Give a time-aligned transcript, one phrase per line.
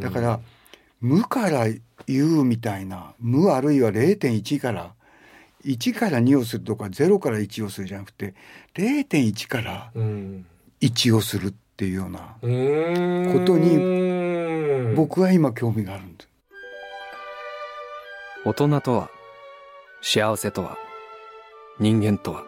[0.00, 0.40] だから
[1.00, 1.66] 無から
[2.06, 4.94] 有みたいな無あるいは0.1から
[5.64, 8.34] 1から2をするとか0から1をするじゃなくて
[8.74, 9.92] 0.1から
[10.80, 16.28] 1をするっていうようなことに僕は今興味があるんです。
[18.44, 19.08] 大人とは
[20.00, 20.76] 幸せとは
[21.78, 22.42] 人間とは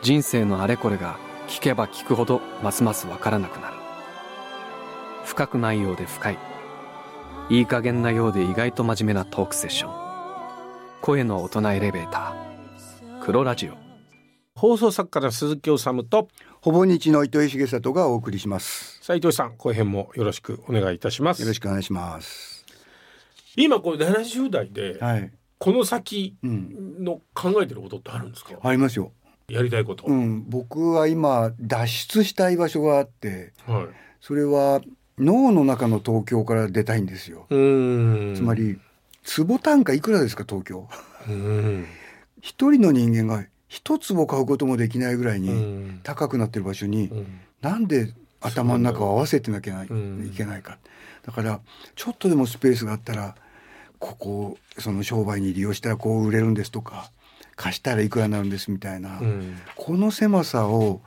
[0.00, 3.73] 人生のあれこれが聞けば聞くほどますますわからなくなる
[5.24, 6.38] 深くないようで深い。
[7.50, 10.04] いい加減なようで意外と真面目なトークセッション。
[11.00, 13.18] 声の大人エレベーター。
[13.20, 13.74] 黒ラジオ。
[14.54, 16.28] 放送作家の鈴木治と
[16.60, 18.98] ほぼ日の糸井重里がお送りします。
[19.02, 21.42] 斉藤さん後編もよろしくお願いいたします。
[21.42, 22.64] よろしくお願いします。
[23.56, 29.12] 今これ70代で、はい、この先の考えてることってあるんですか、ありますよ。
[29.48, 33.86] やりたいこと、うん、僕は今脱出したい場所があって、はい、
[34.20, 34.80] それは
[35.18, 37.46] 脳の中の東京から出たいんですよ。
[37.48, 38.78] つまり
[39.22, 40.88] 坪単価いくらですか東京？
[42.40, 47.10] 一人の人間が一坪買うこともできないぐらいに高くなってる場所に、
[47.60, 49.88] なんで頭の中を合わせてなきゃい
[50.36, 50.78] けないか。
[51.24, 51.60] だから
[51.94, 53.34] ちょっとでもスペースがあったら
[53.98, 57.10] ここその商売に利用したらこう売れるんですとか
[57.56, 61.00] 貸したらいくらになるんですみたいな、うん、この狭さを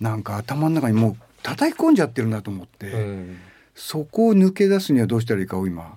[0.00, 3.38] なんか頭の中にもう叩き込んじゃってるなと思って、うん、
[3.74, 5.96] そこを抜け出すにはどうしたらいいかを今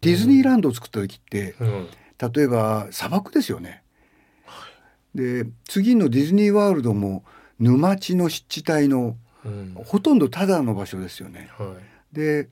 [0.00, 1.88] ディズニーランドを作った時って、うん、
[2.32, 3.82] 例えば砂漠ですよね。
[5.14, 7.22] で次のディズニーワールドも
[7.58, 9.16] 沼地の湿地帯の、
[9.84, 11.50] ほとんどただの場所ですよね。
[11.58, 11.74] は
[12.12, 12.48] い、で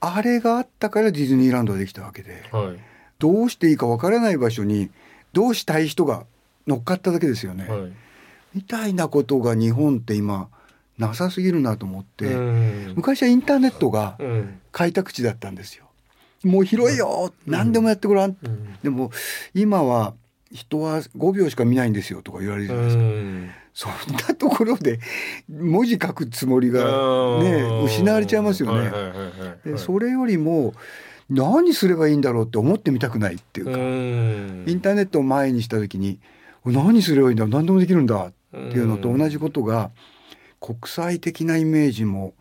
[0.00, 2.78] あれがあったからディズニーランドができたわけで、はい、
[3.18, 4.90] どうしていいかわからない場所に
[5.32, 6.26] どうしたい人が
[6.66, 7.68] 乗っかっただけですよね。
[7.68, 7.92] はい、
[8.54, 10.48] みたいなことが日本って今
[10.98, 12.26] なさすぎるなと思って、
[12.94, 14.18] 昔はインターネットが
[14.72, 15.84] 開拓地だったんですよ。
[16.44, 18.36] もう広いよ、うん、何でもやってごらん、
[18.82, 19.10] でも
[19.54, 20.14] 今は
[20.52, 23.64] 人は5秒しか見ないんですよとか言われるじゃないですか。
[23.74, 25.00] そんなところで
[25.48, 28.92] 文字書くつもりがね失われちゃいますよね。
[29.64, 30.74] でそれよりも
[31.28, 33.72] 何すればいいんだろうって思ってみたくないっていうか。
[34.70, 36.20] インターネットを前にした時に
[36.64, 39.90] 何すればいいんだ何でもできるんだっていうのと同じことが
[40.64, 42.32] 国際的なイメージも、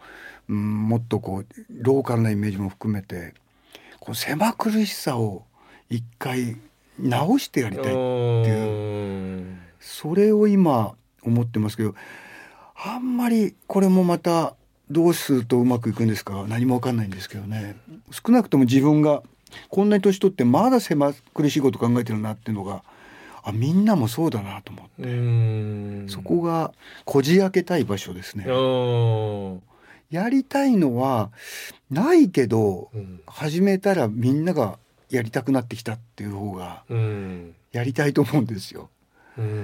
[0.47, 3.33] うん、もっとこうローカルなイメージも含めて
[3.99, 5.43] こう狭苦しさを
[5.89, 6.55] 一回
[6.97, 11.95] 直してやりたいっていうそれを今思ってますけど
[12.85, 14.55] あんまりこれもまた
[14.89, 16.45] どうするとうまくいくんですか？
[16.47, 17.75] 何も分かんないんですけどね。
[18.11, 19.21] 少なくとも自分が
[19.69, 22.83] こんなに年取ってまだ狭苦しいこと考えてるなっていうのが
[23.43, 26.11] あみんなもそうだなと思って。
[26.11, 26.73] そこが
[27.05, 28.45] こじ開けたい場所ですね。
[30.09, 31.31] やりたいのは
[31.89, 34.77] ないけど、うん、始めたらみんなが
[35.09, 36.83] やりたくなってきたっていう方が
[37.71, 38.89] やりたいと思うんですよ。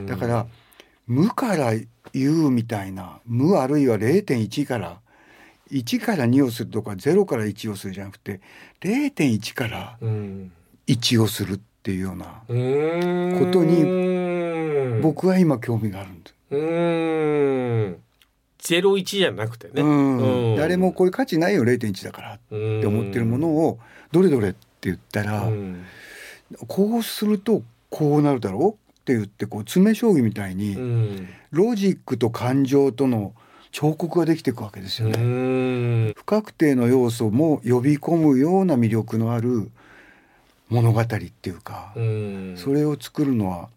[0.08, 0.48] だから
[1.08, 1.74] 無から
[2.14, 5.00] 有みたいな無あるいは0.1から
[5.72, 8.42] 1から2をするとか0から1をするじゃなくて
[8.82, 9.98] 0.1から
[10.88, 16.36] 1をするっていうようなことに僕は今興味があるんです。
[18.60, 23.80] ゼロ一じゃなくてね、誰もこれ価値ないよ0.1だからって思ってるものを
[24.12, 25.50] どれどれって言ったら
[26.68, 33.34] こうするとこうなるだろうって言ってこう詰将棋みたいにロジックと感情との
[33.72, 36.14] 彫刻ができていくわけですよね。
[36.16, 39.72] 不確定の要素も呼び込むような魅力のある
[40.70, 41.94] 物語っていうか
[42.56, 43.70] それを作るのは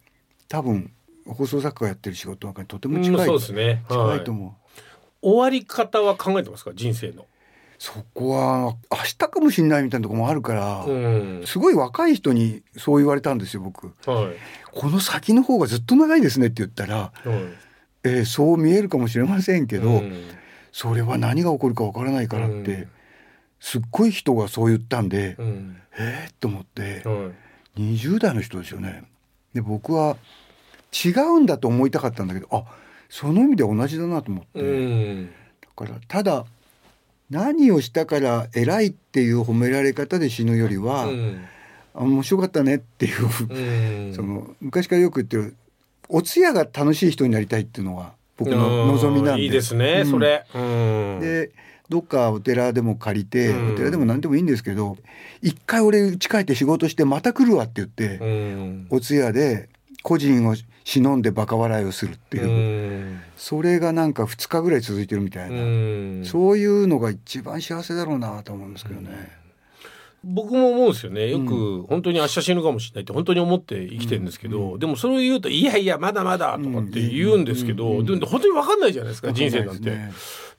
[0.48, 0.92] 多分
[1.26, 4.52] 放送作家がやってる仕事なんかにとても近い,、そうですね、近いと思う、
[5.22, 6.72] 終わり方は考えてますか？
[6.74, 7.26] 人生の。
[7.78, 14.36] そこは明日かもしれないみたいなとこもあるから、うん、すごい若い人にそう言われたんですよ僕、はい、
[14.70, 17.28] この先の方がずっと長いですねって言ったら、はい、
[18.04, 20.28] えー、そう見えるかもしれませんけど、うん、
[20.70, 22.88] それは何が起こるかわからないからって、うん、
[23.62, 27.30] すっごい人がそう言ったんで、うん、えー、と思って、は
[27.76, 29.04] い、20代の人ですよね。
[29.54, 30.16] で僕は
[30.92, 32.64] 違うんだと思いたかったんだけどあ
[33.08, 35.24] その意味で同じだなと思って、
[35.60, 36.44] だからただ
[37.30, 41.44] 何をしたから偉いっていう褒められ方で死ぬよりは、うん、
[41.94, 45.54] 面白かったねっていう、うん、その昔からよく言ってる
[46.08, 49.42] お通夜が楽しい人になりたいっていうのは僕の望みなんで。
[49.44, 50.44] いいですね、うん、それ。
[50.52, 51.52] で
[51.88, 54.96] どっかお寺でも借りて、お寺でも何でもいいんですけど
[55.42, 59.68] 一回俺家帰って仕事してまた来るわって言って、お通夜で
[60.02, 63.20] 個人を忍んでバカ笑いをするっていう。
[63.36, 66.24] それがなんか2日ぐらい続いてるみたいな。
[66.24, 69.42] そういうのが一番幸せだろうなと思うんですけどね。
[70.24, 71.30] 僕も思うんですよね。
[71.30, 79.90] よく本当に明日死ぬかもしれないって本当に思って生きてるんですけど、うん、でもそれを言うと「いやいやまだまだ」とかって言うんですけど、うん、でも本当に分かんないじゃないですか人生なんて。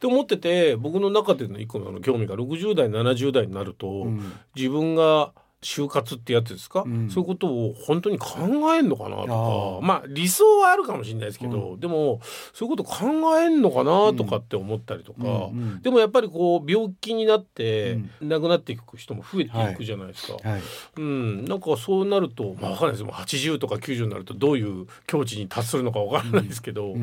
[0.03, 4.07] って思ってて僕の中での一個の興味が60代70代になると、
[4.53, 5.31] 自分が
[5.63, 8.37] 就活ってやつですか、うん、そういうことを本当に考
[8.75, 9.85] えんのかなとか。
[9.85, 12.21] まあ理想はあるかもしれないですけど、うん、でも
[12.53, 13.07] そういうこと考
[13.39, 15.19] えんのかなとかって思ったりとか、
[15.51, 20.51] うん、でもやっぱりこう病気になって亡くなっていく人も増えていくじゃないですか、はい。
[20.53, 20.61] はい、
[20.97, 26.93] うん、なんかそうなるとまあ分かんないですもう80とか90になるとどういう境地に達するのか分からないですけど、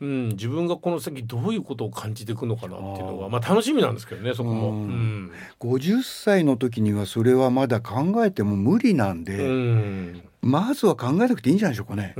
[0.00, 0.28] うん。
[0.30, 4.70] 自分がこの先どういうことを感じていくのかなっていうのがまあ楽しみなんですけどねそこも。
[4.70, 12.14] うん、50歳の時にはそれはまだ考考えても無理なんで、んまずは考えなくていいんじゃないでしょうかね。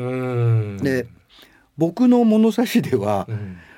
[0.83, 1.07] で
[1.77, 3.27] 僕の物差しでは、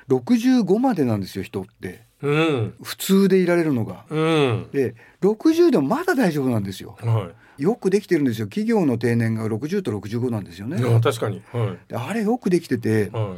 [0.09, 2.01] 65までなんですよ人って。
[2.21, 4.05] うん、普通でいられるのが。
[4.09, 6.97] うん、で60でもまだ大丈夫なんですよ。
[7.01, 10.81] はい、よくできてるんですよ企業の定年が60と65なんですよね。
[11.01, 13.35] 確かに、はい、あれよくできてて、は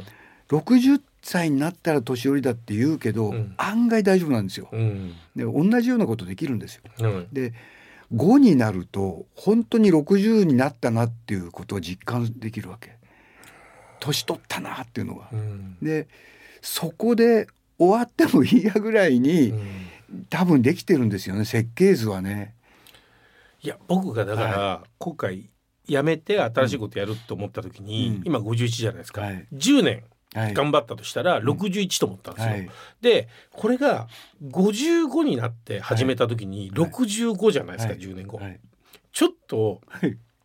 [0.50, 4.68] い、60歳になったら年寄りだって言うけど、うん、案外大丈夫なんですよ。
[4.70, 6.82] うん、で同じようなことできるんですよ。
[7.32, 7.52] で
[8.14, 12.96] 5になると本当に60になったなっていうことを実感できるわけ。
[14.00, 15.28] 年取ったなっていうのが。
[15.32, 16.08] うん、で
[16.62, 17.48] そこで
[17.78, 22.54] 終わってもいいやぐらいに、うん、多分できてるんですよね設計図はね。
[23.62, 25.50] いや僕がだから、はい、今回
[25.88, 30.04] 辞めて新しいことやると思った時に、うん、今51じゃないですか、はい、10年
[30.54, 32.52] 頑張ったとしたら61と思ったんですよ。
[32.52, 34.08] はい、でこれが
[34.44, 38.40] 55になって始めた時に65じゃないですか、はい、10年後。
[39.12, 39.80] ちょっと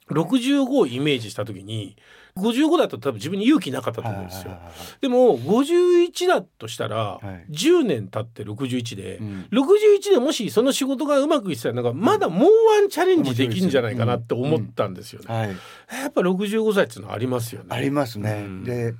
[0.09, 1.97] 65をイメージした時に
[2.37, 4.57] 55だと多分自分に勇気なかったと思うんですよ。
[5.01, 15.57] でも51だとしたら10年経って61で、うん、61でもしその仕事がうまくいってたらまだもうワンチャレンジできるんじゃないかなって思ったんですよね。
[15.91, 17.67] やっぱ65歳っていうのはありますよね。
[17.71, 18.43] ありますね。
[18.45, 18.93] うん、で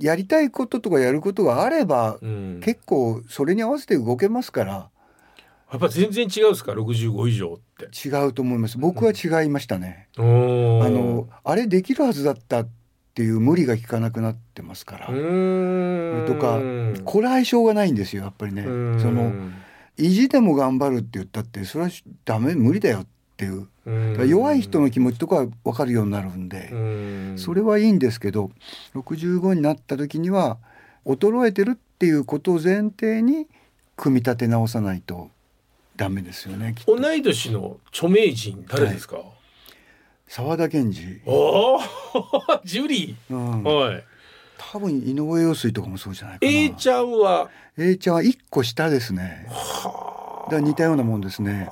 [0.00, 4.90] やりたいこととかやることがあれば、うん、結構それに合わせて動けますから。
[5.70, 8.08] やっぱ全然違うですか？65以上って。
[8.08, 8.78] 違うと思います。
[8.78, 12.68] 僕は違いましたね、うん、あのあれできるはずだったっ
[13.14, 15.06] ていう無理が効かなくなってますから。
[15.06, 15.12] と
[16.36, 16.60] か
[17.04, 18.62] これ相性がないんですよやっぱりね。
[18.62, 18.68] そ
[19.10, 19.32] の
[19.96, 21.90] 意地でも頑張るって言ったってそれは
[22.24, 23.68] ダメ無理だよっていう。
[24.26, 28.50] 弱い人の気持ちとかは分かるようになるんでそれはいいんですけど
[28.94, 30.58] 65になった時には
[31.06, 33.46] 衰えてるっていうことを前提に
[33.96, 35.30] 組み立て直さないと
[35.96, 39.24] ダメですよね同い年の著名人誰ですか、はい、
[40.28, 41.22] 沢田研二。
[41.24, 41.80] おお
[42.64, 44.04] ジュリー、うん、はい。
[44.58, 46.52] 多分井上陽水とかもそうじゃないかな。
[46.52, 47.48] A ちゃんは
[47.78, 49.46] ？A ちゃんは一個下ですね。
[49.48, 51.70] はだ似たようなもんですね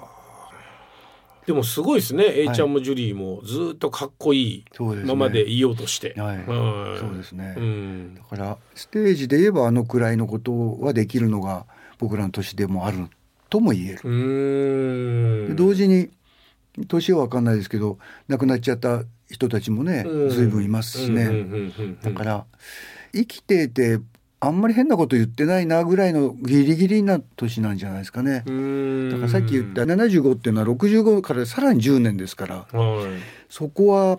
[1.46, 4.64] でもすごいですね、A ちゃんもジュリーもずっとかっこいい
[5.04, 6.14] ままでいようとして。
[6.20, 6.44] はい、
[6.98, 11.66] そうですね、うん、だからステージで言えばあのくらいのことはできるのが
[11.98, 13.06] 僕らの年でもある
[13.48, 15.54] とも言える。
[15.54, 16.10] 同時に
[16.88, 17.98] 年は分かんないですけど
[18.28, 21.31] 亡くなっちゃった人たちもね随分いますしね。
[22.02, 22.44] だから
[23.12, 24.00] 生きていて
[24.38, 28.41] あんまり変なこと言ってないなぐらいのギリギリな年なんじゃないですかね。
[29.11, 34.19] だからさっき言った75っていうのは65からさらに10年ですから、はい、そこは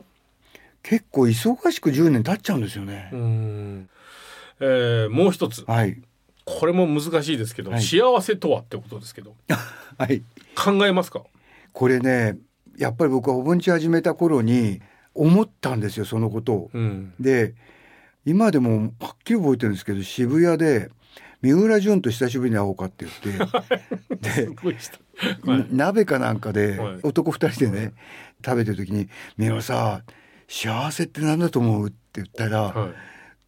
[0.82, 3.10] 結構忙しく10年経っちゃうんですよね。
[4.60, 6.02] えー、もう一つ、はい、
[6.46, 9.36] これも難しいですけど、はい、幸せとはってことですけど、
[10.00, 10.24] はい、
[10.56, 11.22] 考えますか？
[11.74, 12.38] これね
[12.78, 14.82] やっぱり僕はお盆地始めた頃に
[15.14, 16.72] 思ったんですよそのことを。
[16.74, 17.54] うん、で
[18.28, 20.92] 今でもはっきり覚えてるんですけど渋谷で
[21.42, 23.40] 三浦淳と久しぶりに会おうかって言っ
[24.20, 24.50] て で、
[25.46, 27.94] はい、鍋かなんかで男2人でね
[28.46, 29.08] 食べてる時に
[29.38, 30.04] 「三浦さ
[30.50, 32.94] 幸せって何だと思う?」って言ったら、はい、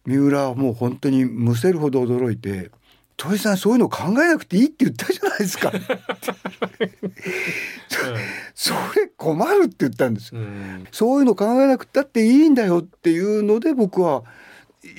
[0.06, 2.70] 三浦はもう本当にむせるほど驚いて
[3.18, 5.70] 「戸井さんそういうの考えなくていいって言ったじゃないですか」
[8.54, 14.24] それ困るって言ったんです、うん、そういうの考えなくたっていいんだよっていうので僕は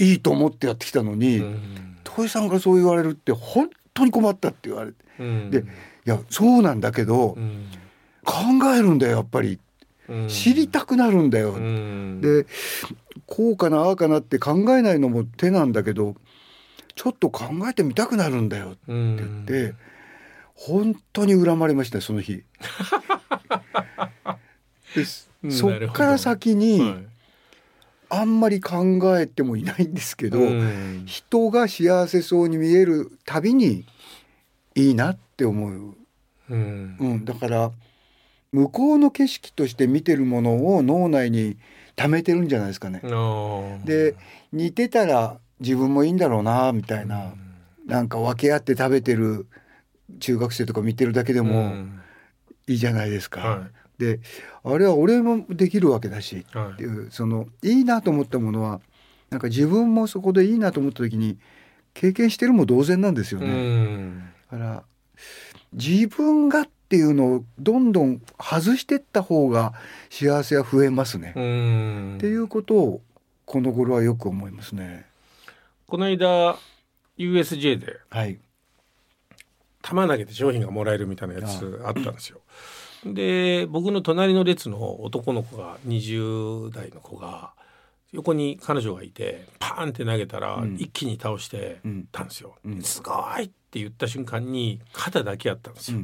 [0.02, 5.64] いいと思ってやってきたのに、うん、戸井さんがそう言われるって本当に困ったって言われて、うん、でい
[6.06, 7.68] やそうなんだけど、うん、
[8.26, 8.36] 考
[8.76, 9.60] えるんだよやっぱり、
[10.28, 11.54] 知りたくなるんだよ、
[12.20, 12.48] で
[13.28, 16.16] こうかなああかなって考えないのも手なんだけど
[16.96, 19.76] ちょっと考えてみたくなるんだよって言って、
[20.56, 22.44] 本当に恨まれましたその日。
[24.96, 25.06] で
[25.52, 27.12] そっから先に、はい
[28.14, 30.40] あんまり考えてもいないんですけど、
[31.06, 33.86] 人が幸せそうに見えるたびに
[34.76, 35.96] いいなって思う、
[36.50, 37.72] うん、うん、だから
[38.52, 41.56] 向こうの景色として見てるものを脳内に
[41.96, 43.02] 溜めてるんじゃないですかね。
[43.86, 44.16] で
[44.52, 49.48] 似てたら自分もいいんだろうなみたいな、うん、なんか分け合って食べてる
[50.20, 51.74] 中学生とか見てるだけでも
[52.68, 53.40] いいじゃないですか。
[53.40, 54.20] はい、で
[54.64, 58.82] あれは俺もできるわけだし、はい、っていうそのいいなと思ったものは
[59.30, 61.38] なんか自分もそこでいいなと思った時に
[61.94, 64.34] 経験してるも同然なんですよね。
[64.50, 64.84] だから
[65.74, 69.74] 自分がっていうのをどんどん外してった方が
[70.10, 71.30] 幸せは増えますね。
[71.30, 73.02] っていうことを
[73.46, 75.06] この頃はよく思いますね。
[75.88, 76.58] この間
[77.18, 78.40] USJ で、はい、
[79.82, 82.42] 玉投げて商品がもらえるみたいなやつあったんですよ。
[83.06, 87.54] で僕の隣の列の男の子が20代の子が
[88.12, 91.80] 横に彼女がいてパーンって投げたら一気に倒して
[92.12, 92.56] たんですよ。
[92.64, 92.74] うん。
[92.74, 96.00] うん、すごいって言った瞬間に肩だけやったんですよ。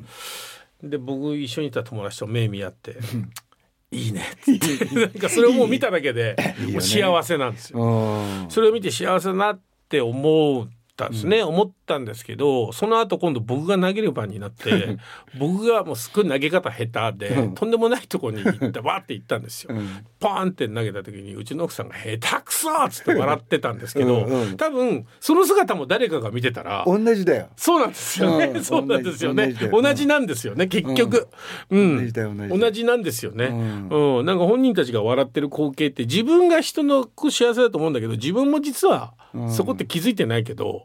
[0.84, 2.98] うん、で僕一緒にいた友達と目見合って
[3.92, 6.36] 「いいね」 って なんかそれをもう見ただけで
[6.72, 8.48] もう幸せなんですよ。
[8.50, 10.70] それを見て幸せだなって思う
[11.04, 14.98] ったんですね、うん、思ったんですけどその後今度僕が投げる番になって
[15.40, 19.76] 僕がもうすっごい投げ方下手で、うん、とんでもないとこに行ってわって行ったんですよ。
[19.76, 19.88] うん、
[20.20, 27.50] パーンって投げた時にうちの奥さんが「下手くそ!」っつって笑ってたんですけどうん、多分その姿も誰かが見てたら同じだよ。
[27.56, 29.54] そうなんですよね、 そうなんですよね。
[29.72, 31.28] 同じなんですよね結局、
[31.70, 32.12] うん。
[32.60, 34.26] 同じなんですよね、うん。
[34.26, 39.14] なんか本人たちが笑ってる光景って自分が人の幸せだと思うんだけど自分も実は
[39.50, 40.84] そこって気づいてないけど、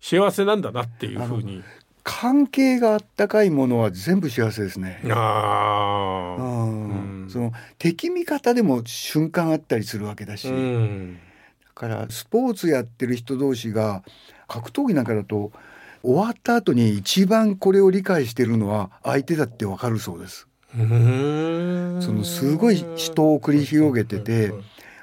[0.00, 1.62] 幸せなんだなっていうふうに。
[2.08, 5.02] 関係があったかいものは全部幸せですね。
[5.10, 14.04] ああ、うん、その敵味方でも瞬間あったりするわけだし、うん、だからスポーツやってる人同士が
[14.46, 15.50] 格闘技なんかだと
[16.04, 20.46] 終わった後に一番これを理解してるのは相手だってわかるそうです。
[20.76, 24.52] そのすごい人を繰り広げてて。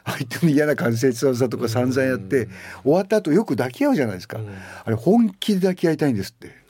[0.05, 2.47] 相手の嫌な関節技とか散々やって、
[2.83, 4.39] 終わった後よく抱き合うじゃないですか、
[4.85, 6.63] あれ本気で抱き合いたいんですって。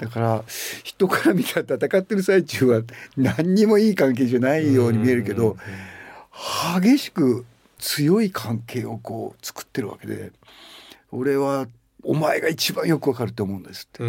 [0.00, 0.44] だから
[0.82, 2.82] 人から見たら戦ってる最中は
[3.16, 5.56] 何にもいい関係じゃないように見えるけど
[6.82, 7.46] 激しく
[7.78, 10.32] 強い関係をこう作ってるわけで
[11.12, 11.68] 俺は
[12.02, 14.02] お前が一番よくわかると思うんですって。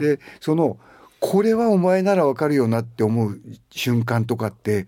[0.00, 0.78] でその
[1.18, 3.40] これはお前ならわかるよなって思う
[3.70, 4.86] 瞬間とかって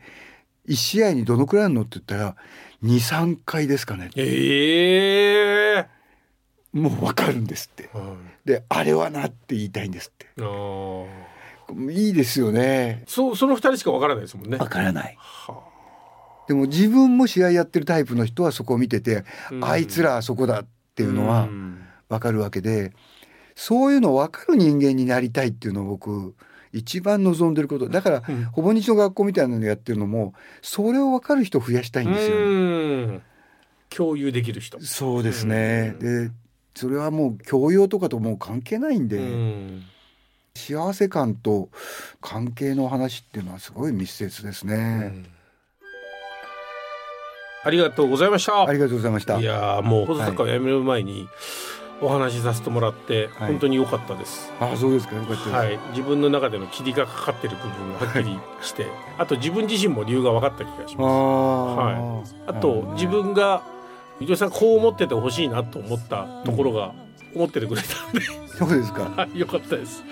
[0.70, 2.36] 1試合にどのくらいあるのって言ったら
[2.84, 4.10] 23回ですかね。
[4.16, 7.90] ええー、もう分かるんですって。
[8.44, 10.26] であれはなって言いたいんですって。
[11.92, 13.04] いいですよね。
[13.06, 14.56] そうその2人しか分からないですもんね。
[14.56, 15.16] 分からない。
[15.18, 15.70] はあ
[16.50, 19.24] でも自分も試合やってるタイプの人はそこを見てて、
[19.60, 21.48] あいつらあそこだっていうのは
[22.08, 22.92] 分かるわけで、
[23.54, 26.34] そういうの分かる人間になりたいっていうのを僕
[26.72, 27.88] 一番望んでること。
[27.88, 32.36] だから、うん、ほぼ日の学校みたいなのやってるのもそれを分かる人を増やしたいんですよ、
[33.08, 33.20] ね、
[33.88, 34.80] 共有できる人。
[34.80, 35.94] そうですね。
[36.00, 36.30] で
[36.74, 39.82] それはもう教養とかともう関係ないんで、ん、
[40.54, 41.68] 幸せ感と
[42.20, 45.24] 関係の話っていうのはすごい密接ですね、
[47.64, 48.62] ありがとうございました。
[48.62, 49.40] ありがとうございました。
[49.40, 51.28] いやもう放送作家を辞める前に、はい
[52.02, 54.52] お話しさせてもらって本当に良かったです。
[54.58, 55.16] はい、あそうですか。
[55.16, 61.06] 良かったはい、自分の中での霧がかかってる部分がはっきりして、はい、あと自分自身も理由が分かった気がします。
[61.06, 62.50] はい。
[62.50, 63.62] あと自分が
[64.20, 66.92] 伊藤さんこう思っててほしいなと思ったところが、
[67.34, 69.28] 思っててくれたんで、そうですか。
[69.34, 70.02] よかったです。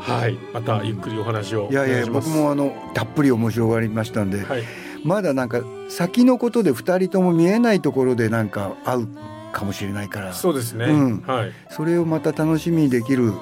[0.00, 1.68] はい、またゆっくりお話を。
[1.70, 4.62] いやいや僕もあのたっぷり面白がりましたんで、はい、
[5.04, 9.08] まだなんか先のことで二人とも見えないところでなんか会う
[9.52, 10.32] かもしれないから。
[10.32, 13.32] そうですね、うん、はい、それをまた楽しみにできる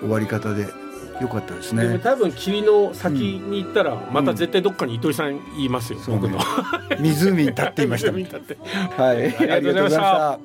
[0.00, 0.66] 終わり方で
[1.20, 1.86] よかったですね。
[1.86, 6.44] でも多分霧の先に行ったら、また絶対どっかに糸井さん言いますよ、うん、僕の、ね、
[7.00, 8.12] 湖に立っていました。
[8.12, 10.38] はい、ありがとうございました。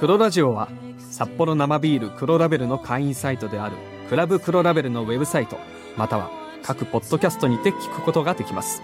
[0.00, 0.68] 黒ラジオは
[1.10, 3.76] 札幌生ビール黒ラベルの会員サイトである
[4.08, 5.56] クラブ黒ラベルのウェブサイト
[5.96, 6.30] または
[6.62, 8.82] 各ポッドキャストにて聞くことができます。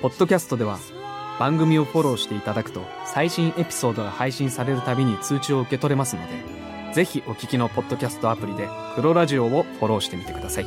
[0.00, 0.78] ポッドキャストでは
[1.38, 10.66] 番組をフォローしていただくと最新エピソードが配信されるたびに通知を受け取れますのでぜひお聞きのポッドキャストアプリで黒ラジオをフォローしてみてください。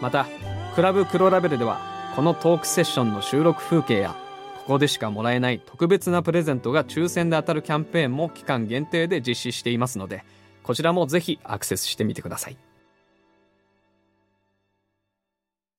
[0.00, 0.26] また
[0.74, 4.16] クラブ黒ラベルではこのトークセッションの収録風景や
[4.58, 10.24] ここでしかもらえない特別なプレゼントが抽選で当たるキャンペーンも期間限定で実施していますので
[10.62, 12.56] こちらもぜひアクセスしてみてください。